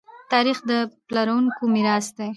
تاریخ 0.31 0.57
د 0.69 0.71
پلارونکو 1.07 1.63
میراث 1.73 2.07
دی. 2.17 2.29